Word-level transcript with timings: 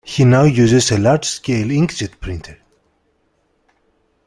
He 0.03 0.25
now 0.25 0.45
uses 0.45 0.89
a 0.91 0.97
large-scale 0.97 1.67
inkjet 1.77 2.19
printer. 2.19 2.57